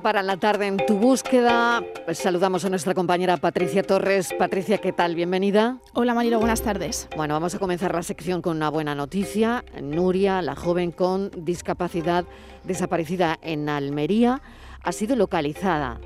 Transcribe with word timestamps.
momento 0.00 0.02
para 0.02 0.22
la 0.22 0.36
tarde 0.36 0.66
en 0.66 0.76
tu 0.78 0.98
búsqueda. 0.98 1.82
Pues 2.04 2.18
saludamos 2.18 2.64
a 2.64 2.70
nuestra 2.70 2.94
compañera 2.94 3.36
Patricia 3.36 3.82
Torres. 3.82 4.32
Patricia, 4.38 4.78
¿qué 4.78 4.92
tal? 4.92 5.14
Bienvenida. 5.14 5.78
Hola 5.94 6.14
Marilo, 6.14 6.38
buenas 6.38 6.62
tardes. 6.62 7.08
Bueno, 7.16 7.34
vamos 7.34 7.54
a 7.54 7.58
comenzar 7.58 7.94
la 7.94 8.02
sección 8.02 8.42
con 8.42 8.56
una 8.56 8.70
buena 8.70 8.94
noticia. 8.94 9.64
Nuria, 9.80 10.42
la 10.42 10.56
joven 10.56 10.92
con 10.92 11.30
discapacidad 11.44 12.24
desaparecida 12.64 13.38
en 13.42 13.68
Almería, 13.68 14.42
ha 14.82 14.92
sido 14.92 15.16
localizada. 15.16 15.98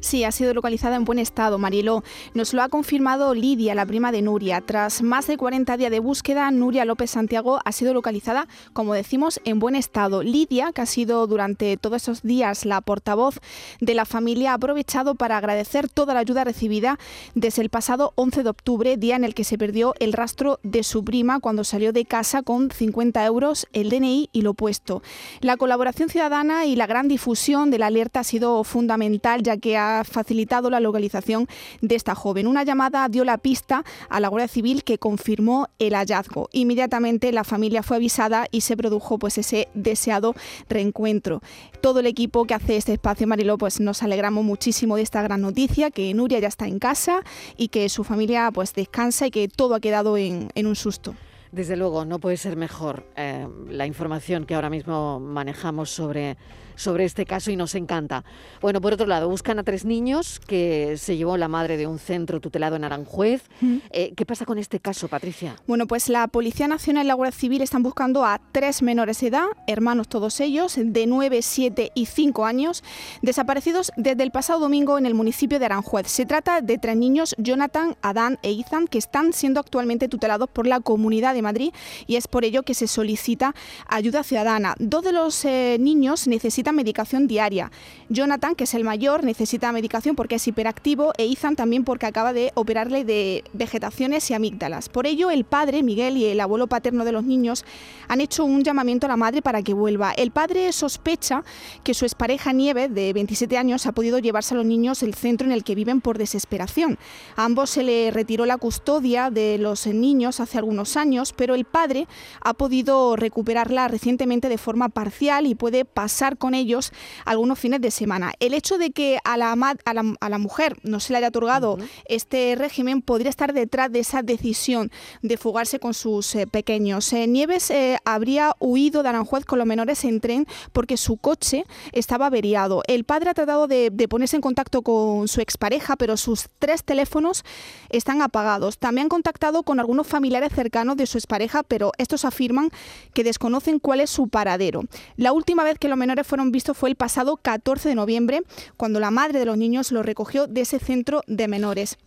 Sí, 0.00 0.24
ha 0.24 0.32
sido 0.32 0.54
localizada 0.54 0.96
en 0.96 1.04
buen 1.04 1.18
estado, 1.18 1.58
Mariló. 1.58 2.02
Nos 2.34 2.54
lo 2.54 2.62
ha 2.62 2.68
confirmado 2.68 3.34
Lidia, 3.34 3.74
la 3.74 3.86
prima 3.86 4.12
de 4.12 4.22
Nuria. 4.22 4.60
Tras 4.60 5.02
más 5.02 5.26
de 5.26 5.36
40 5.36 5.76
días 5.76 5.90
de 5.90 6.00
búsqueda, 6.00 6.50
Nuria 6.50 6.84
López 6.84 7.10
Santiago 7.10 7.60
ha 7.64 7.72
sido 7.72 7.94
localizada, 7.94 8.48
como 8.72 8.94
decimos, 8.94 9.40
en 9.44 9.58
buen 9.58 9.74
estado. 9.74 10.22
Lidia, 10.22 10.72
que 10.72 10.82
ha 10.82 10.86
sido 10.86 11.26
durante 11.26 11.76
todos 11.76 12.02
esos 12.02 12.22
días 12.22 12.64
la 12.64 12.80
portavoz 12.80 13.40
de 13.80 13.94
la 13.94 14.04
familia, 14.04 14.52
ha 14.52 14.54
aprovechado 14.54 15.14
para 15.14 15.36
agradecer 15.36 15.88
toda 15.88 16.14
la 16.14 16.20
ayuda 16.20 16.44
recibida 16.44 16.98
desde 17.34 17.62
el 17.62 17.70
pasado 17.70 18.12
11 18.16 18.42
de 18.42 18.50
octubre, 18.50 18.96
día 18.96 19.16
en 19.16 19.24
el 19.24 19.34
que 19.34 19.44
se 19.44 19.58
perdió 19.58 19.94
el 20.00 20.12
rastro 20.12 20.58
de 20.62 20.82
su 20.82 21.04
prima 21.04 21.40
cuando 21.40 21.64
salió 21.64 21.92
de 21.92 22.04
casa 22.04 22.42
con 22.42 22.70
50 22.70 23.24
euros, 23.24 23.66
el 23.72 23.90
DNI 23.90 24.30
y 24.32 24.42
lo 24.42 24.54
puesto. 24.54 25.02
La 25.40 25.56
colaboración 25.56 26.08
ciudadana 26.08 26.66
y 26.66 26.76
la 26.76 26.86
gran 26.86 27.08
difusión 27.08 27.70
de 27.70 27.78
la 27.78 27.86
alerta 27.86 28.20
ha 28.20 28.24
sido 28.24 28.64
fundamental, 28.64 29.42
ya 29.42 29.57
que 29.60 29.76
ha 29.76 30.04
facilitado 30.04 30.70
la 30.70 30.80
localización 30.80 31.46
de 31.80 31.94
esta 31.94 32.14
joven. 32.14 32.46
Una 32.46 32.64
llamada 32.64 33.08
dio 33.08 33.24
la 33.24 33.38
pista 33.38 33.84
a 34.08 34.20
la 34.20 34.28
Guardia 34.28 34.48
Civil 34.48 34.84
que 34.84 34.98
confirmó 34.98 35.68
el 35.78 35.94
hallazgo. 35.94 36.48
Inmediatamente 36.52 37.32
la 37.32 37.44
familia 37.44 37.82
fue 37.82 37.96
avisada 37.96 38.46
y 38.50 38.62
se 38.62 38.76
produjo 38.76 39.18
pues 39.18 39.38
ese 39.38 39.68
deseado 39.74 40.34
reencuentro. 40.68 41.40
Todo 41.80 42.00
el 42.00 42.06
equipo 42.06 42.44
que 42.44 42.54
hace 42.54 42.76
este 42.76 42.92
espacio 42.92 43.26
Mariló 43.26 43.58
pues 43.58 43.80
nos 43.80 44.02
alegramos 44.02 44.44
muchísimo 44.44 44.96
de 44.96 45.02
esta 45.02 45.22
gran 45.22 45.40
noticia 45.40 45.90
que 45.90 46.12
Nuria 46.14 46.38
ya 46.38 46.48
está 46.48 46.66
en 46.66 46.78
casa 46.78 47.22
y 47.56 47.68
que 47.68 47.88
su 47.88 48.04
familia 48.04 48.50
pues 48.52 48.74
descansa 48.74 49.26
y 49.26 49.30
que 49.30 49.48
todo 49.48 49.74
ha 49.74 49.80
quedado 49.80 50.16
en, 50.16 50.50
un 50.56 50.76
susto. 50.76 51.14
Desde 51.52 51.76
luego, 51.76 52.04
no 52.04 52.18
puede 52.18 52.36
ser 52.36 52.56
mejor 52.56 53.06
eh, 53.16 53.48
la 53.70 53.86
información 53.86 54.44
que 54.44 54.54
ahora 54.54 54.68
mismo 54.68 55.18
manejamos 55.18 55.90
sobre 55.90 56.36
sobre 56.78 57.04
este 57.04 57.26
caso 57.26 57.50
y 57.50 57.56
nos 57.56 57.74
encanta. 57.74 58.24
Bueno, 58.60 58.80
por 58.80 58.94
otro 58.94 59.06
lado, 59.06 59.28
buscan 59.28 59.58
a 59.58 59.64
tres 59.64 59.84
niños 59.84 60.40
que 60.40 60.96
se 60.96 61.16
llevó 61.16 61.36
la 61.36 61.48
madre 61.48 61.76
de 61.76 61.86
un 61.86 61.98
centro 61.98 62.40
tutelado 62.40 62.76
en 62.76 62.84
Aranjuez. 62.84 63.42
Eh, 63.90 64.14
¿Qué 64.16 64.24
pasa 64.24 64.46
con 64.46 64.58
este 64.58 64.80
caso, 64.80 65.08
Patricia? 65.08 65.56
Bueno, 65.66 65.86
pues 65.86 66.08
la 66.08 66.28
Policía 66.28 66.68
Nacional 66.68 67.04
y 67.04 67.08
la 67.08 67.14
Guardia 67.14 67.38
Civil 67.38 67.62
están 67.62 67.82
buscando 67.82 68.24
a 68.24 68.40
tres 68.52 68.80
menores 68.80 69.20
de 69.20 69.28
edad, 69.28 69.46
hermanos 69.66 70.08
todos 70.08 70.40
ellos, 70.40 70.78
de 70.78 71.06
9, 71.06 71.42
7 71.42 71.92
y 71.94 72.06
5 72.06 72.44
años, 72.46 72.84
desaparecidos 73.22 73.92
desde 73.96 74.22
el 74.22 74.30
pasado 74.30 74.60
domingo 74.60 74.98
en 74.98 75.06
el 75.06 75.14
municipio 75.14 75.58
de 75.58 75.66
Aranjuez. 75.66 76.06
Se 76.06 76.26
trata 76.26 76.60
de 76.60 76.78
tres 76.78 76.96
niños, 76.96 77.34
Jonathan, 77.38 77.96
Adán 78.02 78.38
e 78.42 78.52
Ethan, 78.52 78.86
que 78.86 78.98
están 78.98 79.32
siendo 79.32 79.60
actualmente 79.60 80.08
tutelados 80.08 80.48
por 80.48 80.66
la 80.66 80.80
Comunidad 80.80 81.34
de 81.34 81.42
Madrid 81.42 81.72
y 82.06 82.16
es 82.16 82.28
por 82.28 82.44
ello 82.44 82.62
que 82.62 82.74
se 82.74 82.86
solicita 82.86 83.54
ayuda 83.88 84.22
ciudadana. 84.22 84.74
Dos 84.78 85.02
de 85.02 85.12
los 85.12 85.44
eh, 85.44 85.76
niños 85.80 86.28
necesitan 86.28 86.67
medicación 86.72 87.26
diaria. 87.26 87.70
Jonathan, 88.08 88.54
que 88.54 88.64
es 88.64 88.74
el 88.74 88.84
mayor, 88.84 89.24
necesita 89.24 89.72
medicación 89.72 90.16
porque 90.16 90.36
es 90.36 90.48
hiperactivo 90.48 91.12
e 91.18 91.24
Ethan 91.24 91.56
también 91.56 91.84
porque 91.84 92.06
acaba 92.06 92.32
de 92.32 92.52
operarle 92.54 93.04
de 93.04 93.44
vegetaciones 93.52 94.30
y 94.30 94.34
amígdalas. 94.34 94.88
Por 94.88 95.06
ello, 95.06 95.30
el 95.30 95.44
padre, 95.44 95.82
Miguel, 95.82 96.16
y 96.16 96.26
el 96.26 96.40
abuelo 96.40 96.66
paterno 96.66 97.04
de 97.04 97.12
los 97.12 97.24
niños 97.24 97.64
han 98.08 98.20
hecho 98.20 98.44
un 98.44 98.62
llamamiento 98.62 99.06
a 99.06 99.08
la 99.08 99.16
madre 99.16 99.42
para 99.42 99.62
que 99.62 99.74
vuelva. 99.74 100.12
El 100.12 100.30
padre 100.30 100.72
sospecha 100.72 101.44
que 101.84 101.94
su 101.94 102.04
expareja 102.04 102.52
Nieve, 102.52 102.88
de 102.88 103.12
27 103.12 103.58
años, 103.58 103.86
ha 103.86 103.92
podido 103.92 104.18
llevarse 104.18 104.54
a 104.54 104.56
los 104.56 104.66
niños 104.66 105.02
el 105.02 105.14
centro 105.14 105.46
en 105.46 105.52
el 105.52 105.64
que 105.64 105.74
viven 105.74 106.00
por 106.00 106.18
desesperación. 106.18 106.98
A 107.36 107.44
ambos 107.44 107.70
se 107.70 107.82
le 107.82 108.10
retiró 108.10 108.46
la 108.46 108.56
custodia 108.56 109.30
de 109.30 109.58
los 109.58 109.86
niños 109.86 110.40
hace 110.40 110.58
algunos 110.58 110.96
años, 110.96 111.32
pero 111.32 111.54
el 111.54 111.64
padre 111.64 112.06
ha 112.40 112.54
podido 112.54 113.16
recuperarla 113.16 113.88
recientemente 113.88 114.48
de 114.48 114.58
forma 114.58 114.88
parcial 114.88 115.46
y 115.46 115.54
puede 115.54 115.84
pasar 115.84 116.38
con 116.38 116.54
ellos 116.58 116.92
algunos 117.24 117.58
fines 117.58 117.80
de 117.80 117.90
semana. 117.90 118.32
El 118.40 118.52
hecho 118.52 118.76
de 118.76 118.90
que 118.90 119.18
a 119.24 119.36
la, 119.36 119.52
a 119.52 120.28
la, 120.28 120.38
mujer 120.38 120.76
no 120.82 121.00
se 121.00 121.12
le 121.12 121.18
haya 121.18 121.28
otorgado 121.28 121.78
este 122.04 122.54
régimen 122.56 123.00
podría 123.02 123.30
estar 123.30 123.52
detrás 123.52 123.90
de 123.90 124.00
esa 124.00 124.22
decisión 124.22 124.90
de 125.22 125.36
fugarse 125.36 125.78
con 125.78 125.94
sus 125.94 126.34
eh, 126.34 126.46
pequeños. 126.46 127.12
Eh, 127.12 127.26
Nieves 127.26 127.70
eh, 127.70 127.98
habría 128.04 128.54
huido 128.60 129.02
de 129.02 129.08
Aranjuez 129.08 129.44
con 129.44 129.58
los 129.58 129.66
menores 129.66 130.04
en 130.04 130.20
tren 130.20 130.46
porque 130.72 130.96
su 130.96 131.16
coche 131.16 131.64
estaba 131.92 132.26
averiado. 132.26 132.82
El 132.86 133.04
padre 133.04 133.30
ha 133.30 133.34
tratado 133.34 133.66
de, 133.66 133.90
de 133.90 134.08
ponerse 134.08 134.36
en 134.36 134.42
contacto 134.42 134.82
con 134.82 135.28
su 135.28 135.40
expareja, 135.40 135.96
pero 135.96 136.16
sus 136.16 136.48
tres 136.58 136.84
teléfonos 136.84 137.44
están 137.88 138.22
apagados. 138.22 138.78
También 138.78 139.06
han 139.06 139.08
contactado 139.08 139.62
con 139.62 139.80
algunos 139.80 140.06
familiares 140.06 140.52
cercanos 140.54 140.96
de 140.96 141.06
su 141.06 141.18
expareja, 141.18 141.62
pero 141.62 141.92
estos 141.98 142.24
afirman 142.24 142.70
que 143.14 143.24
desconocen 143.24 143.78
cuál 143.78 144.00
es 144.00 144.10
su 144.10 144.28
paradero. 144.28 144.82
La 145.16 145.32
última 145.32 145.64
vez 145.64 145.78
que 145.78 145.88
los 145.88 145.98
menores 145.98 146.26
fueron 146.26 146.47
visto 146.50 146.74
fue 146.74 146.88
el 146.88 146.96
pasado 146.96 147.36
14 147.36 147.88
de 147.88 147.94
noviembre, 147.94 148.42
cuando 148.76 149.00
la 149.00 149.10
madre 149.10 149.38
de 149.38 149.44
los 149.44 149.56
niños 149.56 149.92
los 149.92 150.04
recogió 150.04 150.46
de 150.46 150.62
ese 150.62 150.78
centro 150.78 151.22
de 151.26 151.48
menores. 151.48 151.98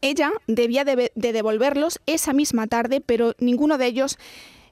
Ella 0.00 0.32
debía 0.46 0.84
de, 0.84 1.10
devolverlos 1.14 2.00
esa 2.06 2.32
misma 2.32 2.66
tarde, 2.66 3.00
pero 3.00 3.34
ninguno 3.38 3.78
de 3.78 3.86
ellos 3.86 4.18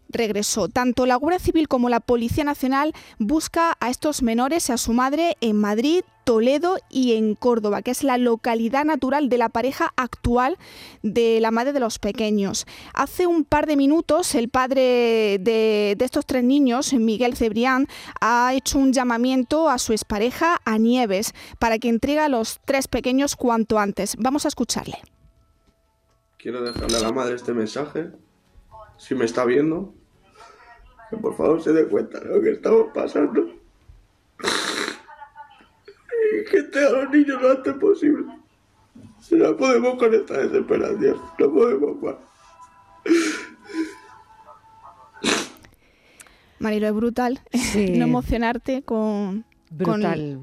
regresó. 0.09 0.69
Tanto 0.69 1.07
la 1.07 1.17
Guardia 1.17 1.41
Civil 1.41 1.69
como 1.69 1.89
la 1.89 2.01
Policía 2.01 2.45
Nacional 2.45 2.93
busca 3.19 3.77
a 3.81 3.91
estos 3.91 4.23
menores 4.23 4.69
y 4.69 4.73
a 4.73 4.79
su 4.79 4.93
madre 4.93 5.37
en 5.41 5.57
Madrid, 5.57 6.03
Toledo 6.27 6.79
y 6.91 7.13
en 7.13 7.37
Córdoba, 7.37 7.83
que 7.83 7.93
es 7.93 8.03
la 8.03 8.19
localidad 8.19 8.85
natural 8.85 9.29
de 9.29 9.39
la 9.39 9.49
pareja 9.49 9.93
actual 9.97 10.59
de 11.05 11.39
la 11.41 11.53
madre 11.53 11.73
de 11.73 11.79
los 11.79 12.01
pequeños. 12.01 12.67
Hace 12.95 13.29
un 13.29 13.45
par 13.45 13.67
de 13.69 13.77
minutos 13.77 14.35
el 14.35 14.49
padre 14.49 15.39
de, 15.39 15.97
estos 16.01 16.27
tres 16.27 16.43
niños, 16.43 16.93
Miguel 16.95 17.37
Cebrián, 17.37 17.87
ha 18.21 18.53
hecho 18.55 18.81
un 18.81 18.93
llamamiento 18.93 19.71
a 19.71 19.79
su 19.79 19.93
expareja, 19.93 20.61
a 20.65 20.79
Nieves, 20.79 21.33
para 21.61 21.79
que 21.79 21.89
entregue 21.89 22.19
a 22.19 22.29
los 22.29 22.59
tres 22.65 22.89
pequeños 22.89 23.37
cuanto 23.37 23.79
antes. 23.79 24.17
Vamos 24.19 24.47
a 24.47 24.49
escucharle. 24.49 24.99
Quiero 26.39 26.61
dejarle 26.61 26.97
a 26.97 27.01
la 27.03 27.13
madre 27.13 27.37
este 27.37 27.55
mensaje, 27.55 28.11
si 28.97 29.15
me 29.15 29.25
está 29.25 29.45
viendo, 29.45 29.95
que 31.11 31.17
por 31.17 31.37
favor 31.37 31.63
se 31.63 31.73
dé 31.73 31.87
cuenta 31.87 32.21
de 32.21 32.35
lo 32.35 32.41
que 32.41 32.51
estamos 32.53 32.87
pasando 32.95 33.57
que 36.51 36.59
esté 36.59 36.87
a 36.87 36.91
los 36.91 37.11
niños 37.11 37.41
lo 37.41 37.51
antes 37.51 37.75
posible. 37.75 38.25
Si 39.21 39.35
no 39.35 39.57
podemos 39.57 39.97
con 39.97 40.15
esta 40.15 40.39
desesperación, 40.39 41.17
no 41.39 41.53
podemos 41.53 42.03
más. 42.03 42.15
Marilo, 46.59 46.87
es 46.87 46.95
brutal 46.95 47.41
no 47.75 48.05
emocionarte 48.05 48.83
con, 48.83 49.45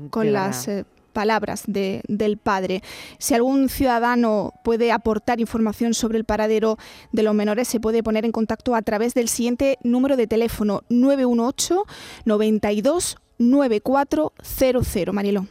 con, 0.10 0.32
las 0.32 0.68
eh, 0.68 0.86
palabras 1.14 1.64
de, 1.68 2.02
del 2.08 2.38
padre. 2.38 2.82
Si 3.20 3.34
algún 3.34 3.70
ciudadano 3.70 4.54
puede 4.64 4.92
aportar 4.92 5.40
información 5.40 5.94
sobre 5.94 6.18
el 6.18 6.26
paradero 6.26 6.78
de 7.12 7.24
los 7.24 7.34
menores, 7.34 7.68
se 7.68 7.80
puede 7.80 8.04
poner 8.04 8.26
en 8.26 8.32
contacto 8.32 8.76
a 8.76 8.82
través 8.82 9.14
del 9.14 9.30
siguiente 9.30 9.78
número 9.84 10.18
de 10.18 10.28
teléfono 10.28 10.82
918 10.90 11.86
92 12.26 13.18
9400. 13.40 15.14
Marilo. 15.14 15.48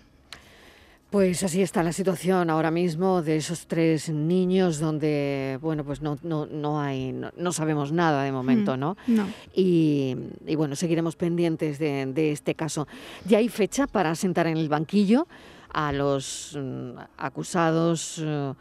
Pues 1.12 1.42
así 1.42 1.60
está 1.60 1.82
la 1.82 1.92
situación 1.92 2.48
ahora 2.48 2.70
mismo 2.70 3.20
de 3.20 3.36
esos 3.36 3.66
tres 3.66 4.08
niños 4.08 4.78
donde, 4.78 5.58
bueno, 5.60 5.84
pues 5.84 6.00
no, 6.00 6.16
no, 6.22 6.46
no 6.46 6.80
hay, 6.80 7.12
no, 7.36 7.52
sabemos 7.52 7.92
nada 7.92 8.22
de 8.24 8.32
momento, 8.32 8.78
mm, 8.78 8.80
¿no? 8.80 8.96
no. 9.08 9.28
Y, 9.54 10.16
bueno, 10.56 10.74
seguiremos 10.74 11.16
pendientes 11.16 11.78
de, 11.78 12.32
este 12.32 12.54
caso. 12.54 12.88
¿Ya 13.26 13.36
hay 13.36 13.50
fecha 13.50 13.86
para 13.86 14.14
sentar 14.14 14.46
en 14.46 14.56
el 14.56 14.70
banquillo 14.70 15.26
a 15.74 15.92
los 15.92 16.58
mm, 16.58 16.92
acusados, 17.18 18.18
eh, 18.24 18.54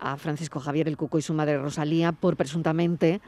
a 0.00 0.16
Francisco 0.16 0.60
Javier 0.60 0.88
el 0.88 0.96
Cuco 0.96 1.18
y 1.18 1.22
su 1.22 1.34
madre 1.34 1.58
Rosalía, 1.58 2.12
por 2.12 2.36
presuntamente 2.36 3.20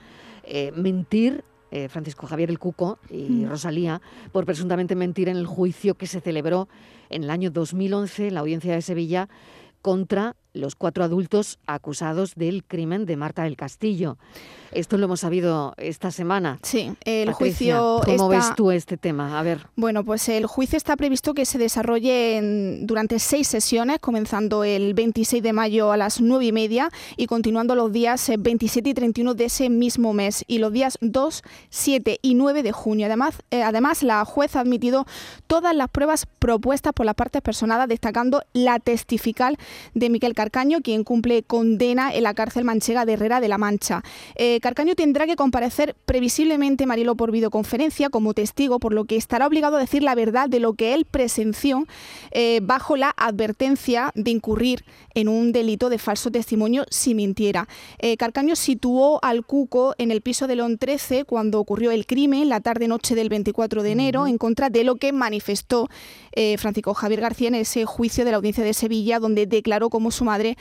eh, 0.42 0.72
mentir 0.74 1.44
eh, 1.70 1.90
Francisco 1.90 2.26
Javier 2.26 2.48
el 2.48 2.58
Cuco 2.58 2.98
y 3.10 3.44
mm. 3.44 3.48
Rosalía 3.50 4.00
por 4.32 4.46
presuntamente 4.46 4.96
mentir 4.96 5.28
en 5.28 5.36
el 5.36 5.46
juicio 5.46 5.96
que 5.96 6.06
se 6.06 6.22
celebró 6.22 6.66
en 7.10 7.24
el 7.24 7.30
año 7.30 7.50
2011 7.50 8.28
en 8.28 8.34
la 8.34 8.40
audiencia 8.40 8.74
de 8.74 8.82
Sevilla 8.82 9.28
contra 9.82 10.36
los 10.52 10.74
cuatro 10.74 11.04
adultos 11.04 11.58
acusados 11.66 12.34
del 12.34 12.64
crimen 12.64 13.06
de 13.06 13.16
Marta 13.16 13.44
del 13.44 13.56
Castillo. 13.56 14.18
Esto 14.72 14.98
lo 14.98 15.06
hemos 15.06 15.20
sabido 15.20 15.74
esta 15.78 16.12
semana. 16.12 16.60
Sí, 16.62 16.92
el 17.04 17.32
juicio. 17.32 18.00
¿Cómo 18.04 18.28
ves 18.28 18.54
tú 18.54 18.70
este 18.70 18.96
tema? 18.96 19.38
A 19.38 19.42
ver. 19.42 19.66
Bueno, 19.74 20.04
pues 20.04 20.28
el 20.28 20.46
juicio 20.46 20.76
está 20.76 20.96
previsto 20.96 21.34
que 21.34 21.44
se 21.44 21.58
desarrolle 21.58 22.78
durante 22.82 23.18
seis 23.18 23.48
sesiones, 23.48 23.98
comenzando 23.98 24.62
el 24.62 24.94
26 24.94 25.42
de 25.42 25.52
mayo 25.52 25.90
a 25.90 25.96
las 25.96 26.20
nueve 26.20 26.46
y 26.46 26.52
media 26.52 26.90
y 27.16 27.26
continuando 27.26 27.74
los 27.74 27.90
días 27.90 28.30
27 28.38 28.88
eh, 28.88 28.92
y 28.92 28.94
31 28.94 29.34
de 29.34 29.44
ese 29.44 29.68
mismo 29.70 30.12
mes 30.12 30.44
y 30.46 30.58
los 30.58 30.72
días 30.72 30.98
2, 31.00 31.42
7 31.70 32.18
y 32.22 32.34
9 32.34 32.62
de 32.62 32.72
junio. 32.72 33.06
Además, 33.06 33.34
eh, 33.50 33.62
además 33.62 34.02
la 34.04 34.24
juez 34.24 34.54
ha 34.54 34.60
admitido 34.60 35.04
todas 35.48 35.74
las 35.74 35.88
pruebas 35.88 36.26
propuestas 36.38 36.92
por 36.92 37.06
las 37.06 37.16
partes 37.16 37.42
personadas, 37.42 37.88
destacando 37.88 38.42
la 38.52 38.78
testifical 38.78 39.56
de 39.94 40.10
Miquel 40.10 40.34
Carcaño, 40.40 40.80
quien 40.80 41.04
cumple 41.04 41.42
condena 41.42 42.14
en 42.14 42.22
la 42.22 42.32
cárcel 42.32 42.64
manchega 42.64 43.04
de 43.04 43.12
Herrera 43.12 43.42
de 43.42 43.48
la 43.48 43.58
Mancha. 43.58 44.02
Eh, 44.36 44.58
Carcaño 44.60 44.94
tendrá 44.94 45.26
que 45.26 45.36
comparecer 45.36 45.94
previsiblemente, 46.06 46.86
Marilo, 46.86 47.14
por 47.14 47.30
videoconferencia 47.30 48.08
como 48.08 48.32
testigo, 48.32 48.78
por 48.78 48.94
lo 48.94 49.04
que 49.04 49.16
estará 49.16 49.46
obligado 49.46 49.76
a 49.76 49.80
decir 49.80 50.02
la 50.02 50.14
verdad 50.14 50.48
de 50.48 50.58
lo 50.58 50.72
que 50.72 50.94
él 50.94 51.04
presenció 51.04 51.84
eh, 52.30 52.60
bajo 52.62 52.96
la 52.96 53.12
advertencia 53.18 54.12
de 54.14 54.30
incurrir 54.30 54.82
en 55.12 55.28
un 55.28 55.52
delito 55.52 55.90
de 55.90 55.98
falso 55.98 56.30
testimonio 56.30 56.86
si 56.88 57.14
mintiera. 57.14 57.68
Eh, 57.98 58.16
Carcaño 58.16 58.56
situó 58.56 59.22
al 59.22 59.44
Cuco 59.44 59.94
en 59.98 60.10
el 60.10 60.22
piso 60.22 60.46
de 60.46 60.56
León 60.56 60.78
13 60.78 61.24
cuando 61.24 61.60
ocurrió 61.60 61.90
el 61.90 62.06
crimen, 62.06 62.48
la 62.48 62.60
tarde-noche 62.60 63.14
del 63.14 63.28
24 63.28 63.82
de 63.82 63.92
enero, 63.92 64.26
en 64.26 64.38
contra 64.38 64.70
de 64.70 64.84
lo 64.84 64.96
que 64.96 65.12
manifestó 65.12 65.90
Francisco 66.58 66.94
Javier 66.94 67.20
García 67.20 67.48
en 67.48 67.56
ese 67.56 67.84
juicio 67.84 68.24
de 68.24 68.30
la 68.30 68.38
audiencia 68.38 68.64
de 68.64 68.72
Sevilla, 68.72 69.18
donde 69.18 69.46
declaró 69.46 69.90
como 69.90 70.12
su 70.12 70.24
madre 70.30 70.56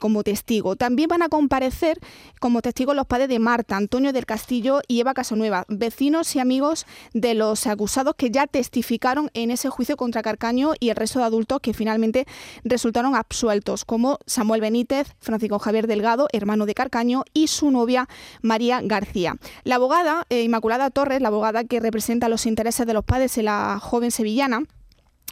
como 0.00 0.22
testigo. 0.22 0.76
También 0.76 1.08
van 1.08 1.22
a 1.22 1.28
comparecer 1.28 1.98
como 2.40 2.60
testigos 2.60 2.96
los 2.96 3.06
padres 3.06 3.28
de 3.28 3.38
Marta, 3.38 3.76
Antonio 3.76 4.12
del 4.12 4.26
Castillo 4.26 4.80
y 4.88 5.00
Eva 5.00 5.14
Casanueva, 5.14 5.64
vecinos 5.68 6.34
y 6.36 6.40
amigos 6.40 6.86
de 7.12 7.34
los 7.34 7.66
acusados 7.66 8.14
que 8.16 8.30
ya 8.30 8.46
testificaron 8.46 9.30
en 9.34 9.50
ese 9.50 9.68
juicio 9.70 9.96
contra 9.96 10.22
Carcaño 10.22 10.72
y 10.78 10.90
el 10.90 10.96
resto 10.96 11.18
de 11.18 11.24
adultos 11.24 11.60
que 11.60 11.74
finalmente 11.74 12.26
resultaron 12.64 13.14
absueltos, 13.14 13.84
como 13.84 14.18
Samuel 14.26 14.60
Benítez, 14.60 15.14
Francisco 15.20 15.58
Javier 15.58 15.86
Delgado, 15.86 16.28
hermano 16.32 16.66
de 16.66 16.74
Carcaño, 16.74 17.24
y 17.32 17.48
su 17.48 17.70
novia 17.70 18.08
María 18.42 18.80
García. 18.82 19.36
La 19.64 19.76
abogada 19.76 20.26
eh, 20.28 20.42
Inmaculada 20.42 20.90
Torres, 20.90 21.20
la 21.20 21.28
abogada 21.28 21.64
que 21.64 21.80
representa 21.80 22.28
los 22.28 22.46
intereses 22.46 22.86
de 22.86 22.94
los 22.94 23.04
padres 23.04 23.34
de 23.34 23.42
la 23.42 23.78
joven 23.80 24.10
sevillana, 24.10 24.64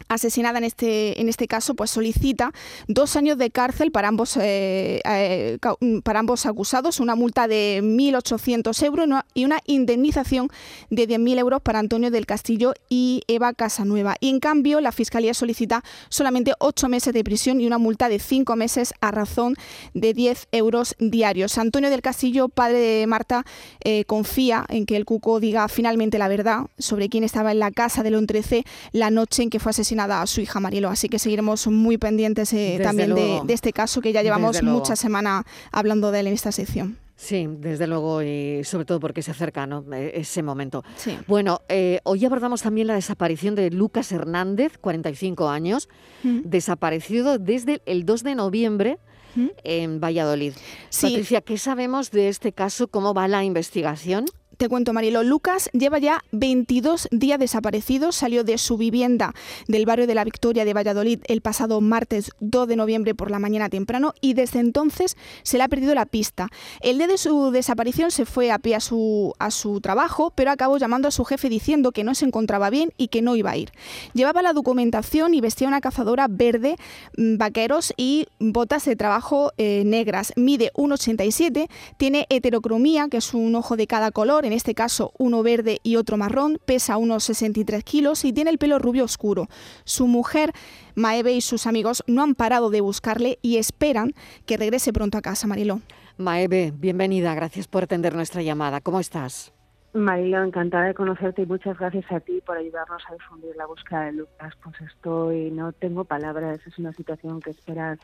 asesinada 0.07 0.59
en 0.59 0.63
este, 0.63 1.19
en 1.19 1.29
este 1.29 1.47
caso, 1.47 1.73
pues 1.73 1.91
solicita 1.91 2.51
dos 2.87 3.15
años 3.15 3.37
de 3.37 3.49
cárcel 3.49 3.91
para 3.91 4.07
ambos, 4.07 4.37
eh, 4.37 5.01
eh, 5.05 5.57
para 6.03 6.19
ambos 6.19 6.45
acusados, 6.45 6.99
una 6.99 7.15
multa 7.15 7.47
de 7.47 7.81
1.800 7.83 8.83
euros 8.83 9.07
y 9.33 9.45
una 9.45 9.59
indemnización 9.65 10.49
de 10.89 11.07
10.000 11.07 11.39
euros 11.39 11.61
para 11.61 11.79
Antonio 11.79 12.11
del 12.11 12.25
Castillo 12.25 12.73
y 12.89 13.23
Eva 13.27 13.53
Casanueva. 13.53 14.15
Y 14.19 14.29
en 14.29 14.39
cambio, 14.39 14.81
la 14.81 14.91
Fiscalía 14.91 15.33
solicita 15.33 15.83
solamente 16.09 16.53
ocho 16.59 16.87
meses 16.89 17.13
de 17.13 17.23
prisión 17.23 17.61
y 17.61 17.67
una 17.67 17.77
multa 17.77 18.09
de 18.09 18.19
cinco 18.19 18.55
meses 18.55 18.93
a 19.01 19.11
razón 19.11 19.55
de 19.93 20.13
10 20.13 20.47
euros 20.51 20.95
diarios. 20.99 21.57
Antonio 21.57 21.89
del 21.89 22.01
Castillo, 22.01 22.49
padre 22.49 22.79
de 22.79 23.07
Marta, 23.07 23.45
eh, 23.83 24.05
confía 24.05 24.65
en 24.69 24.85
que 24.85 24.95
el 24.95 25.05
Cuco 25.05 25.39
diga 25.39 25.67
finalmente 25.67 26.17
la 26.17 26.27
verdad 26.27 26.67
sobre 26.77 27.09
quién 27.09 27.23
estaba 27.23 27.51
en 27.51 27.59
la 27.59 27.71
casa 27.71 28.03
del 28.03 28.19
13 28.25 28.65
la 28.91 29.11
noche 29.11 29.43
en 29.43 29.49
que 29.49 29.59
fue 29.59 29.69
asesinado 29.71 29.88
asesinada 29.89 30.21
a 30.21 30.27
su 30.27 30.41
hija 30.41 30.59
Marielo. 30.59 30.89
Así 30.89 31.09
que 31.09 31.17
seguiremos 31.17 31.67
muy 31.67 31.97
pendientes 31.97 32.53
eh, 32.53 32.79
también 32.81 33.15
de, 33.15 33.41
este 33.53 33.73
caso 33.73 34.01
que 34.01 34.13
ya 34.13 34.21
llevamos 34.21 34.61
muchas 34.61 34.99
semanas 34.99 35.45
hablando 35.71 36.11
de 36.11 36.19
él 36.19 36.27
en 36.27 36.33
esta 36.33 36.51
sección. 36.51 36.97
Sí, 37.15 37.47
desde 37.49 37.85
luego 37.85 38.21
y 38.21 38.63
sobre 38.63 38.85
todo 38.85 38.99
porque 38.99 39.21
se 39.21 39.31
acerca 39.31 39.67
e, 39.91 40.11
ese 40.15 40.41
momento. 40.41 40.83
Bueno, 41.27 41.61
eh, 41.67 41.99
hoy 42.03 42.23
abordamos 42.23 42.61
también 42.61 42.87
la 42.87 42.93
desaparición 42.93 43.55
de 43.55 43.71
Lucas 43.71 44.11
Hernández, 44.11 44.77
45 44.79 45.49
años, 45.49 45.89
mm. 46.23 46.41
desaparecido 46.45 47.37
desde 47.37 47.81
el 47.85 48.05
2 48.05 48.23
de 48.23 48.35
noviembre 48.35 48.99
mm. 49.35 49.47
en 49.63 49.99
Valladolid. 49.99 50.53
Patricia, 51.01 51.41
¿qué 51.41 51.57
sabemos 51.57 52.11
de 52.11 52.29
este 52.29 52.53
caso? 52.53 52.87
¿Cómo 52.87 53.13
va 53.13 53.27
la 53.27 53.43
investigación? 53.43 54.25
Te 54.59 54.67
cuento, 54.67 54.91
Marilo. 54.91 55.23
Lucas 55.23 55.69
lleva 55.71 55.99
ya 55.99 56.21
22 56.33 57.07
días 57.11 57.39
desaparecido. 57.39 58.11
Salió 58.11 58.43
de 58.43 58.57
su 58.57 58.75
vivienda 58.75 59.33
del 59.69 59.85
barrio 59.85 60.05
de 60.05 60.15
la 60.15 60.25
Victoria 60.25 60.65
de 60.65 60.73
Valladolid 60.73 61.21
el 61.27 61.39
pasado 61.39 61.79
martes 61.79 62.31
2 62.41 62.67
de 62.67 62.75
noviembre 62.75 63.15
por 63.15 63.31
la 63.31 63.39
mañana 63.39 63.69
temprano 63.69 64.13
y 64.19 64.33
desde 64.33 64.59
entonces 64.59 65.15
se 65.43 65.57
le 65.57 65.63
ha 65.63 65.69
perdido 65.69 65.95
la 65.95 66.05
pista. 66.05 66.49
El 66.81 66.97
día 66.97 67.07
de 67.07 67.17
su 67.17 67.51
desaparición 67.51 68.11
se 68.11 68.25
fue 68.25 68.51
a 68.51 68.59
pie 68.59 68.75
a 68.75 68.81
su, 68.81 69.33
a 69.39 69.49
su 69.49 69.79
trabajo, 69.79 70.33
pero 70.35 70.51
acabó 70.51 70.77
llamando 70.77 71.07
a 71.07 71.11
su 71.11 71.23
jefe 71.23 71.47
diciendo 71.47 71.93
que 71.93 72.03
no 72.03 72.13
se 72.13 72.25
encontraba 72.25 72.69
bien 72.69 72.91
y 72.97 73.07
que 73.07 73.21
no 73.21 73.37
iba 73.37 73.51
a 73.51 73.55
ir. 73.55 73.71
Llevaba 74.13 74.41
la 74.41 74.51
documentación 74.51 75.35
y 75.35 75.39
vestía 75.39 75.69
una 75.69 75.79
cazadora 75.79 76.27
verde, 76.29 76.75
mm, 77.15 77.37
vaqueros 77.37 77.93
y 77.95 78.27
botas 78.39 78.83
de 78.83 78.97
trabajo 78.97 79.53
eh, 79.57 79.83
negras. 79.85 80.33
Mide 80.35 80.73
1,87, 80.75 81.69
tiene 81.95 82.25
heterocromía, 82.29 83.07
que 83.07 83.15
es 83.15 83.33
un 83.33 83.55
ojo 83.55 83.77
de 83.77 83.87
cada 83.87 84.11
color 84.11 84.48
en 84.49 84.53
este 84.53 84.73
caso 84.73 85.13
uno 85.17 85.43
verde 85.43 85.79
y 85.83 85.95
otro 85.95 86.17
marrón, 86.17 86.57
pesa 86.65 86.97
unos 86.97 87.23
63 87.25 87.83
kilos 87.83 88.25
y 88.25 88.33
tiene 88.33 88.49
el 88.49 88.57
pelo 88.57 88.79
rubio 88.79 89.03
oscuro. 89.03 89.47
Su 89.83 90.07
mujer, 90.07 90.51
Maeve 90.95 91.33
y 91.33 91.41
sus 91.41 91.67
amigos 91.67 92.03
no 92.07 92.23
han 92.23 92.33
parado 92.33 92.71
de 92.71 92.81
buscarle 92.81 93.37
y 93.43 93.57
esperan 93.57 94.13
que 94.47 94.57
regrese 94.57 94.91
pronto 94.91 95.17
a 95.17 95.21
casa, 95.21 95.47
Mariló. 95.47 95.81
Maeve, 96.17 96.73
bienvenida, 96.75 97.35
gracias 97.35 97.67
por 97.67 97.83
atender 97.83 98.15
nuestra 98.15 98.41
llamada. 98.41 98.81
¿Cómo 98.81 98.99
estás? 98.99 99.53
Mariló, 99.93 100.43
encantada 100.43 100.85
de 100.85 100.93
conocerte 100.95 101.43
y 101.43 101.45
muchas 101.45 101.77
gracias 101.77 102.11
a 102.11 102.19
ti 102.19 102.41
por 102.45 102.57
ayudarnos 102.57 103.03
a 103.07 103.13
difundir 103.13 103.55
la 103.55 103.67
búsqueda 103.67 104.05
de 104.05 104.13
Lucas. 104.13 104.53
Pues 104.63 104.75
estoy, 104.81 105.51
no 105.51 105.73
tengo 105.73 106.05
palabras, 106.05 106.59
es 106.65 106.77
una 106.79 106.93
situación 106.93 107.39
que 107.39 107.51
esperas 107.51 107.99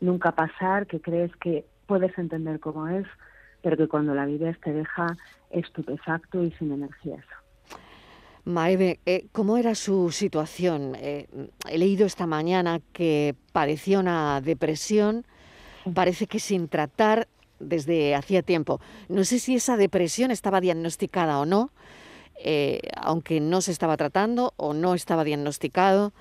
nunca 0.00 0.32
pasar, 0.32 0.86
que 0.86 1.00
crees 1.00 1.34
que 1.36 1.64
puedes 1.86 2.16
entender 2.18 2.60
cómo 2.60 2.88
es, 2.88 3.06
pero 3.62 3.76
que 3.76 3.88
cuando 3.88 4.14
la 4.14 4.26
vives 4.26 4.60
te 4.60 4.72
deja 4.72 5.16
estupefacto 5.50 6.42
y 6.42 6.50
sin 6.52 6.72
energías. 6.72 7.24
Maeve, 8.44 8.98
eh, 9.06 9.26
¿cómo 9.30 9.56
era 9.56 9.74
su 9.76 10.10
situación? 10.10 10.96
Eh, 10.96 11.28
he 11.70 11.78
leído 11.78 12.06
esta 12.06 12.26
mañana 12.26 12.80
que 12.92 13.36
padecía 13.52 14.00
una 14.00 14.40
depresión, 14.40 15.24
parece 15.94 16.26
que 16.26 16.40
sin 16.40 16.66
tratar 16.66 17.28
desde 17.60 18.16
hacía 18.16 18.42
tiempo. 18.42 18.80
No 19.08 19.22
sé 19.24 19.38
si 19.38 19.54
esa 19.54 19.76
depresión 19.76 20.32
estaba 20.32 20.60
diagnosticada 20.60 21.38
o 21.38 21.46
no, 21.46 21.70
eh, 22.44 22.80
aunque 22.96 23.40
no 23.40 23.60
se 23.60 23.70
estaba 23.70 23.96
tratando 23.96 24.54
o 24.56 24.74
no 24.74 24.94
estaba 24.94 25.22
diagnosticado. 25.22 26.12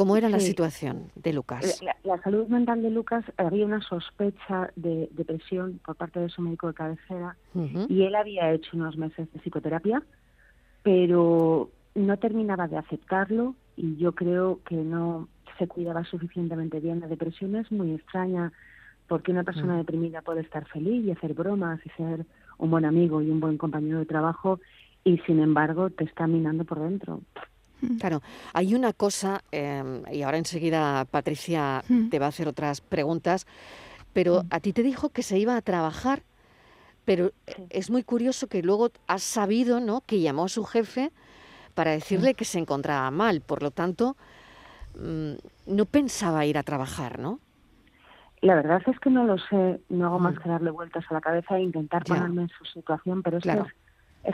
¿Cómo 0.00 0.16
era 0.16 0.30
la 0.30 0.40
situación 0.40 1.12
de 1.14 1.34
Lucas? 1.34 1.82
La, 2.04 2.16
salud 2.22 2.46
mental 2.48 2.80
de 2.80 2.88
Lucas 2.88 3.22
había 3.36 3.66
una 3.66 3.82
sospecha 3.82 4.70
de 4.74 5.10
depresión 5.12 5.78
por 5.84 5.94
parte 5.94 6.20
de 6.20 6.30
su 6.30 6.40
médico 6.40 6.68
de 6.68 6.72
cabecera 6.72 7.36
y 7.86 8.04
él 8.04 8.14
había 8.14 8.50
hecho 8.50 8.70
unos 8.78 8.96
meses 8.96 9.30
de 9.30 9.40
psicoterapia, 9.40 10.02
pero 10.82 11.68
no 11.94 12.16
terminaba 12.16 12.66
de 12.66 12.78
aceptarlo 12.78 13.54
y 13.76 13.98
yo 13.98 14.14
creo 14.14 14.60
que 14.66 14.76
no 14.76 15.28
se 15.58 15.68
cuidaba 15.68 16.02
suficientemente 16.04 16.80
bien. 16.80 17.00
La 17.00 17.06
depresión 17.06 17.54
es 17.56 17.70
muy 17.70 17.92
extraña 17.92 18.52
porque 19.06 19.32
una 19.32 19.44
persona 19.44 19.76
deprimida 19.76 20.22
puede 20.22 20.40
estar 20.40 20.66
feliz 20.68 21.04
y 21.04 21.10
hacer 21.10 21.34
bromas 21.34 21.78
y 21.84 21.90
ser 21.90 22.24
un 22.56 22.70
buen 22.70 22.86
amigo 22.86 23.20
y 23.20 23.28
un 23.28 23.40
buen 23.40 23.58
compañero 23.58 23.98
de 23.98 24.06
trabajo 24.06 24.60
y 25.04 25.18
sin 25.26 25.40
embargo 25.40 25.90
te 25.90 26.04
está 26.04 26.26
minando 26.26 26.64
por 26.64 26.80
dentro. 26.80 27.20
Claro, 27.98 28.22
hay 28.52 28.74
una 28.74 28.92
cosa, 28.92 29.42
em, 29.52 30.02
y 30.12 30.22
ahora 30.22 30.38
enseguida 30.38 31.04
Patricia 31.10 31.82
te 32.10 32.18
va 32.18 32.26
a 32.26 32.28
hacer 32.28 32.48
otras 32.48 32.80
preguntas, 32.80 33.46
pero 34.12 34.44
a 34.50 34.60
ti 34.60 34.72
te 34.72 34.82
dijo 34.82 35.10
que 35.10 35.22
se 35.22 35.38
iba 35.38 35.56
a 35.56 35.62
trabajar, 35.62 36.22
pero 37.04 37.32
es 37.70 37.90
muy 37.90 38.02
curioso 38.02 38.46
que 38.48 38.62
luego 38.62 38.90
has 39.06 39.22
sabido, 39.22 39.80
¿no?, 39.80 40.02
que 40.02 40.20
llamó 40.20 40.44
a 40.44 40.48
su 40.48 40.64
jefe 40.64 41.10
para 41.74 41.92
decirle 41.92 42.34
que 42.34 42.44
se 42.44 42.58
encontraba 42.58 43.10
mal, 43.10 43.40
por 43.40 43.62
lo 43.62 43.70
tanto, 43.70 44.16
mm, 44.98 45.32
no 45.66 45.84
pensaba 45.86 46.44
ir 46.46 46.58
a 46.58 46.62
trabajar, 46.62 47.18
¿no? 47.18 47.40
La 48.42 48.54
verdad 48.54 48.82
es 48.86 48.98
que 49.00 49.10
no 49.10 49.24
lo 49.24 49.36
sé, 49.38 49.80
no 49.90 50.06
hago 50.06 50.18
más 50.18 50.38
que 50.38 50.48
darle 50.48 50.70
vueltas 50.70 51.04
a 51.10 51.14
la 51.14 51.20
cabeza 51.20 51.58
e 51.58 51.62
intentar 51.62 52.04
ponerme 52.04 52.42
en 52.42 52.48
su 52.48 52.64
situación, 52.64 53.22
pero 53.22 53.36
es 53.36 53.44
que 53.44 53.50
es 53.50 53.74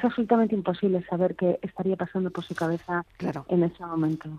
absolutamente 0.02 0.54
imposible 0.54 1.04
saber 1.08 1.36
qué 1.36 1.58
estaría 1.62 1.96
pasando 1.96 2.30
por 2.30 2.44
su 2.44 2.54
cabeza 2.54 3.04
en 3.48 3.62
ese 3.64 3.84
momento. 3.84 4.30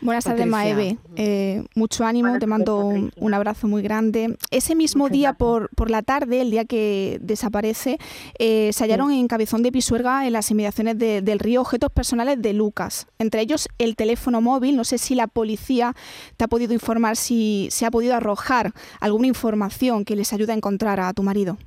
Buenas 0.00 0.24
tardes, 0.24 0.46
Maeve. 0.46 0.96
Eh, 1.14 1.62
mucho 1.74 2.04
ánimo, 2.04 2.38
te 2.38 2.46
mando 2.46 2.86
un, 2.86 3.34
abrazo 3.34 3.68
muy 3.68 3.82
grande. 3.82 4.36
Ese 4.50 4.74
mismo 4.74 5.08
día 5.10 5.34
por, 5.34 5.68
por, 5.76 5.90
la 5.90 6.02
tarde, 6.02 6.40
el 6.40 6.50
día 6.50 6.64
que 6.64 7.18
desaparece, 7.20 7.98
eh, 8.38 8.72
se 8.72 8.84
hallaron 8.84 9.12
en 9.12 9.28
Cabezón 9.28 9.62
de 9.62 9.70
Pisuerga, 9.70 10.26
en 10.26 10.32
las 10.32 10.50
inmediaciones 10.50 10.98
del 10.98 11.38
río, 11.38 11.60
objetos 11.60 11.92
personales 11.92 12.40
de 12.40 12.54
Lucas. 12.54 13.06
Entre 13.18 13.42
ellos 13.42 13.68
el 13.78 13.94
teléfono 13.94 14.40
móvil. 14.40 14.74
No 14.74 14.84
sé 14.84 14.96
si 14.96 15.14
la 15.14 15.26
policía 15.26 15.94
te 16.36 16.44
ha 16.44 16.48
podido 16.48 16.72
informar 16.72 17.16
si 17.16 17.68
se 17.70 17.84
ha 17.84 17.90
podido 17.90 18.16
arrojar 18.16 18.72
alguna 19.00 19.26
información 19.26 20.04
que 20.04 20.16
les 20.16 20.32
ayude 20.32 20.52
a 20.52 20.56
encontrar 20.56 20.98
a 20.98 21.12
tu 21.12 21.22
marido. 21.22 21.58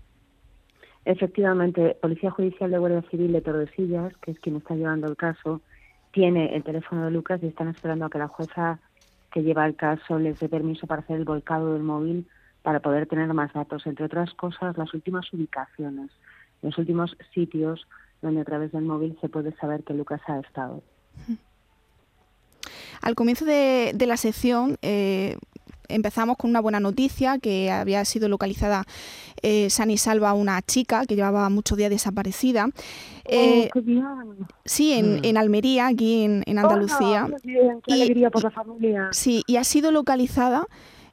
Efectivamente, 1.05 1.97
Policía 2.01 2.31
Judicial 2.31 2.71
de 2.71 2.77
Guardia 2.77 3.03
Civil 3.09 3.33
de 3.33 3.41
Tordesillas, 3.41 4.15
que 4.17 4.31
es 4.31 4.39
quien 4.39 4.55
está 4.55 4.75
llevando 4.75 5.07
el 5.07 5.17
caso, 5.17 5.61
tiene 6.11 6.55
el 6.55 6.63
teléfono 6.63 7.05
de 7.05 7.11
Lucas 7.11 7.41
y 7.43 7.47
están 7.47 7.67
esperando 7.67 8.05
a 8.05 8.09
que 8.09 8.19
la 8.19 8.27
jueza 8.27 8.79
que 9.31 9.41
lleva 9.41 9.65
el 9.65 9.75
caso 9.75 10.19
les 10.19 10.39
dé 10.39 10.47
permiso 10.47 10.87
para 10.87 11.01
hacer 11.01 11.17
el 11.17 11.25
volcado 11.25 11.73
del 11.73 11.83
móvil 11.83 12.27
para 12.61 12.79
poder 12.79 13.07
tener 13.07 13.33
más 13.33 13.51
datos, 13.51 13.85
entre 13.87 14.05
otras 14.05 14.33
cosas, 14.35 14.77
las 14.77 14.93
últimas 14.93 15.31
ubicaciones, 15.33 16.11
los 16.61 16.77
últimos 16.77 17.17
sitios 17.33 17.85
donde 18.21 18.41
a 18.41 18.45
través 18.45 18.71
del 18.71 18.83
móvil 18.83 19.17
se 19.19 19.27
puede 19.27 19.53
saber 19.57 19.83
que 19.83 19.93
Lucas 19.93 20.21
ha 20.27 20.39
estado. 20.39 20.81
Al 23.01 23.15
comienzo 23.15 23.43
de, 23.43 23.93
la 24.07 24.15
sección 24.15 24.77
eh, 24.81 25.37
empezamos 25.87 26.37
con 26.37 26.49
una 26.49 26.61
buena 26.61 26.79
noticia, 26.79 27.39
que 27.39 27.71
había 27.71 28.03
sido 28.05 28.29
localizada 28.29 28.85
eh, 29.41 29.69
san 29.69 29.91
y 29.91 29.97
salva 29.97 30.33
una 30.33 30.61
chica 30.61 31.05
que 31.05 31.15
llevaba 31.15 31.49
muchos 31.49 31.77
días 31.77 31.89
desaparecida. 31.89 32.67
Oh, 32.67 33.29
eh, 33.29 33.69
sí, 34.65 34.93
en, 34.93 35.15
mm. 35.15 35.19
en, 35.23 35.37
Almería, 35.37 35.87
aquí 35.87 36.23
en, 36.23 36.43
en 36.45 36.59
Andalucía. 36.59 37.27
Oh, 37.31 37.81
qué 37.85 37.93
alegría 37.93 38.29
por 38.29 38.43
la 38.43 38.51
familia. 38.51 39.09
Sí, 39.11 39.43
y 39.47 39.57
ha 39.57 39.63
sido 39.63 39.91
localizada 39.91 40.67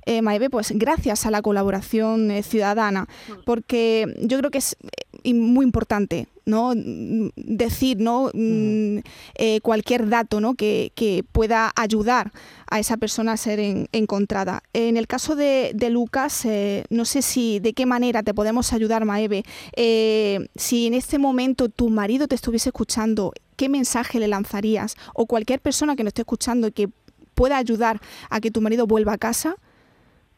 eh, 0.07 0.23
Maeve, 0.23 0.51
pues 0.51 0.73
gracias 0.75 1.27
a 1.27 1.31
la 1.31 1.43
colaboración 1.43 2.31
eh, 2.31 2.43
ciudadana, 2.43 3.03
mm. 3.03 3.33
porque 3.45 4.07
yo 4.23 4.39
creo 4.39 4.51
que 4.51 4.59
es 4.59 4.77
eh, 5.25 5.35
muy 5.35 5.65
importante 5.65 6.29
¿no? 6.47 6.73
decir 6.75 7.99
¿no? 7.99 8.31
Mm, 8.33 8.99
eh, 9.37 9.61
cualquier 9.61 10.09
dato 10.09 10.41
¿no? 10.41 10.55
que, 10.55 10.91
pueda 11.33 11.73
ayudar 11.77 12.33
a 12.71 12.81
esa 12.81 12.97
persona 12.97 13.33
a 13.33 13.37
ser 13.37 13.61
encontrada. 13.93 14.63
En 14.73 14.97
el 14.97 15.07
caso 15.07 15.37
de, 15.37 15.75
Lucas, 15.91 16.47
no 16.89 17.05
sé 17.05 17.23
si 17.23 17.61
de 17.61 17.73
qué 17.73 17.87
manera 17.87 18.23
te 18.23 18.35
podemos 18.35 18.73
ayudar, 18.73 19.05
Maeve. 19.05 19.45
si 19.75 20.87
en 20.87 20.95
este 20.95 21.19
momento 21.19 21.69
tu 21.69 21.89
marido 21.89 22.27
te 22.27 22.35
estuviese 22.35 22.71
escuchando, 22.71 23.33
¿qué 23.57 23.69
mensaje 23.69 24.19
le 24.19 24.29
lanzarías? 24.29 24.97
O 25.15 25.27
cualquier 25.27 25.61
persona 25.61 25.95
que 25.95 26.03
nos 26.03 26.11
esté 26.11 26.23
escuchando 26.23 26.69
y 26.69 26.73
que 26.73 26.89
pueda 27.35 27.57
ayudar 27.57 28.01
a 28.29 28.41
que 28.41 28.51
tu 28.51 28.61
marido 28.61 28.87
vuelva 28.87 29.15
a 29.15 29.19
casa, 29.19 29.57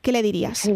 ¿Qué 0.03 0.13
le 0.13 0.23
dirías? 0.23 0.71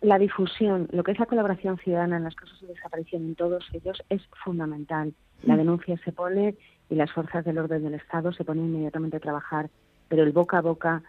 La 0.00 0.18
difusión, 0.18 0.88
lo 0.92 1.02
que 1.02 1.12
es 1.12 1.18
la 1.18 1.26
colaboración 1.26 1.78
ciudadana 1.78 2.18
en 2.18 2.24
las 2.24 2.34
casos 2.34 2.60
de 2.60 2.68
desaparición 2.68 3.24
en 3.24 3.34
todos 3.34 3.64
ellos 3.72 4.00
es 4.10 4.22
fundamental. 4.44 5.12
La 5.42 5.54
mm. 5.54 5.58
denuncia 5.58 5.98
se 6.04 6.12
pone 6.12 6.54
y 6.88 6.94
las 6.94 7.10
fuerzas 7.10 7.44
del 7.44 7.58
orden 7.58 7.82
del 7.82 7.94
Estado 7.94 8.32
se 8.32 8.44
ponen 8.44 8.66
inmediatamente 8.66 9.16
a 9.16 9.20
trabajar, 9.20 9.70
pero 10.08 10.22
el 10.22 10.32
boca 10.32 10.58
a 10.58 10.62
boca 10.62 11.02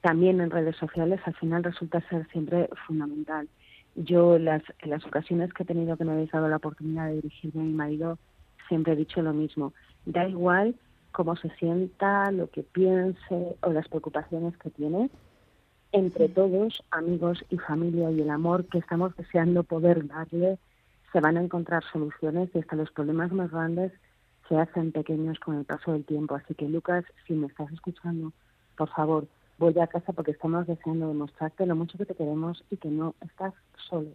también 0.00 0.40
en 0.40 0.50
redes 0.50 0.76
sociales 0.76 1.20
al 1.24 1.34
final 1.34 1.64
resulta 1.64 2.06
ser 2.08 2.28
siempre 2.28 2.68
fundamental. 2.86 3.48
Yo 3.94 4.38
las, 4.38 4.62
en 4.80 4.90
las 4.90 5.06
ocasiones 5.06 5.52
que 5.54 5.62
he 5.62 5.66
tenido 5.66 5.96
que 5.96 6.04
me 6.04 6.12
habéis 6.12 6.30
dado 6.30 6.48
la 6.48 6.56
oportunidad 6.56 7.06
de 7.06 7.14
dirigirme 7.14 7.62
a 7.62 7.64
mi 7.64 7.72
marido, 7.72 8.18
siempre 8.68 8.92
he 8.92 8.96
dicho 8.96 9.22
lo 9.22 9.32
mismo. 9.32 9.72
Da 10.04 10.28
igual 10.28 10.74
cómo 11.12 11.36
se 11.36 11.48
sienta, 11.56 12.30
lo 12.32 12.50
que 12.50 12.64
piense 12.64 13.56
o 13.62 13.72
las 13.72 13.88
preocupaciones 13.88 14.56
que 14.58 14.68
tiene, 14.70 15.08
entre 15.94 16.28
todos, 16.28 16.82
amigos 16.90 17.44
y 17.50 17.56
familia 17.56 18.10
y 18.10 18.20
el 18.20 18.30
amor 18.30 18.66
que 18.66 18.78
estamos 18.78 19.16
deseando 19.16 19.62
poder 19.62 20.08
darle, 20.08 20.58
se 21.12 21.20
van 21.20 21.36
a 21.36 21.42
encontrar 21.42 21.84
soluciones 21.92 22.50
y 22.52 22.58
hasta 22.58 22.74
los 22.74 22.90
problemas 22.90 23.30
más 23.30 23.52
grandes 23.52 23.92
se 24.48 24.58
hacen 24.58 24.90
pequeños 24.90 25.38
con 25.38 25.56
el 25.56 25.64
paso 25.64 25.92
del 25.92 26.04
tiempo. 26.04 26.34
Así 26.34 26.52
que 26.54 26.68
Lucas, 26.68 27.04
si 27.26 27.34
me 27.34 27.46
estás 27.46 27.72
escuchando, 27.72 28.32
por 28.76 28.88
favor, 28.88 29.28
vuelve 29.56 29.82
a 29.82 29.86
casa 29.86 30.12
porque 30.12 30.32
estamos 30.32 30.66
deseando 30.66 31.06
demostrarte 31.06 31.64
lo 31.64 31.76
mucho 31.76 31.96
que 31.96 32.06
te 32.06 32.16
queremos 32.16 32.64
y 32.70 32.76
que 32.76 32.88
no 32.88 33.14
estás 33.20 33.54
solo. 33.88 34.10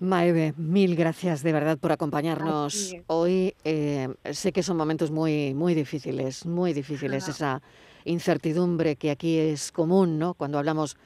Maeve, 0.00 0.54
mil 0.56 0.94
gracias 0.94 1.42
de 1.42 1.52
verdad 1.52 1.78
por 1.78 1.90
acompañarnos 1.90 2.94
hoy. 3.08 3.54
Eh, 3.64 4.08
sé 4.32 4.52
que 4.52 4.62
son 4.62 4.76
momentos 4.76 5.10
muy, 5.10 5.54
muy 5.54 5.74
difíciles, 5.74 6.46
muy 6.46 6.72
difíciles 6.72 7.28
esa 7.28 7.60
incertidumbre 8.04 8.96
que 8.96 9.10
aquí 9.10 9.38
es 9.38 9.72
común, 9.72 10.18
¿no? 10.18 10.34
Cuando 10.34 10.58
hablamos 10.58 10.96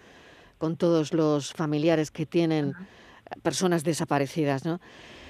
con 0.59 0.77
todos 0.77 1.15
los 1.15 1.53
familiares 1.53 2.11
que 2.11 2.27
tienen 2.27 2.75
personas 3.43 3.83
desaparecidas, 3.83 4.65
¿no? 4.65 4.79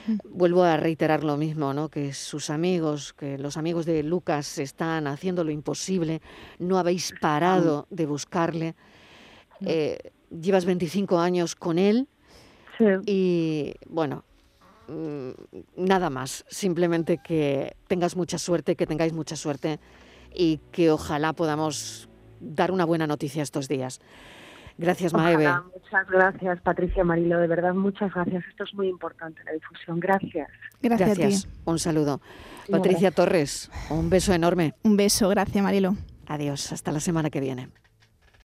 Mm. 0.09 0.19
Vuelvo 0.31 0.65
a 0.65 0.77
reiterar 0.77 1.23
lo 1.23 1.37
mismo, 1.37 1.73
¿no? 1.73 1.89
Que 1.89 2.13
sus 2.13 2.51
amigos, 2.51 3.13
que 3.13 3.39
los 3.39 3.57
amigos 3.57 3.87
de 3.87 4.03
Lucas 4.03 4.59
están 4.59 5.07
haciendo 5.07 5.45
lo 5.45 5.53
imposible, 5.53 6.21
no 6.59 6.79
habéis 6.79 7.15
parado 7.21 7.87
de 7.91 8.07
buscarle. 8.07 8.75
Eh, 9.65 10.11
llevas 10.31 10.65
25 10.65 11.21
años 11.21 11.55
con 11.55 11.79
él 11.79 12.09
y, 13.07 13.75
bueno, 13.89 14.25
mm, 14.89 15.31
nada 15.77 16.11
más. 16.11 16.45
Simplemente 16.49 17.19
que 17.19 17.77
tengas 17.89 18.17
mucha 18.17 18.39
suerte, 18.39 18.77
que 18.77 18.87
tengáis 18.87 19.13
mucha 19.13 19.37
suerte 19.37 19.81
y 20.35 20.59
que 20.71 20.91
ojalá 20.91 21.33
podamos 21.33 22.09
dar 22.41 22.71
una 22.71 22.85
buena 22.85 23.07
noticia 23.07 23.43
estos 23.43 23.69
días. 23.69 24.01
Gracias, 24.79 25.13
Maeve. 25.13 25.49
muchas 25.75 26.09
gracias, 26.09 26.61
Patricia 26.63 27.05
Marilo. 27.05 27.39
De 27.39 27.47
verdad, 27.47 27.75
muchas 27.75 28.13
gracias. 28.13 28.45
Esto 28.49 28.65
es 28.65 28.75
muy 28.75 28.89
importante, 28.89 29.43
la 29.45 29.53
difusión. 29.53 30.01
Gracias. 30.01 30.49
Gracias. 30.81 31.49
Un 31.65 31.79
saludo. 31.79 32.21
Patricia 32.71 33.11
Torres, 33.11 33.71
un 33.91 34.09
beso 34.09 34.33
enorme. 34.33 34.75
Un 34.83 34.97
beso. 34.97 35.29
Gracias, 35.29 35.63
Marilo. 35.63 35.97
Adiós. 36.27 36.73
Hasta 36.73 36.93
la 36.93 37.01
semana 37.01 37.31
que 37.31 37.41
viene. 37.41 37.69